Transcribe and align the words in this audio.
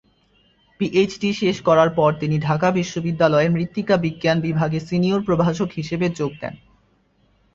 PhD 0.79 1.29
শেষ 1.33 1.57
করার 1.61 1.89
পর 1.95 2.09
তিনি 2.19 2.35
ঢাকা 2.39 2.67
বিশ্ববিদ্যালয়ের 2.71 3.51
মৃত্তিকা 3.51 3.95
বিজ্ঞান 3.97 4.37
বিভাগে 4.41 4.79
সিনিয়র 4.79 5.21
প্রভাষক 5.23 5.69
হিসাবে 5.71 6.07
যোগ 6.19 6.31
দেন। 6.41 6.53